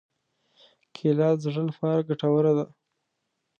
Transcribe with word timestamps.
کېله 0.95 1.29
د 1.35 1.39
زړه 1.43 1.61
لپاره 1.69 2.05
ګټوره 2.09 2.51
ده. 2.57 2.65